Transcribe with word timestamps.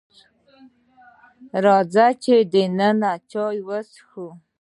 راځئ 1.63 2.39
دننه 2.53 3.11
چای 3.31 3.57
وسکئ. 3.67 4.27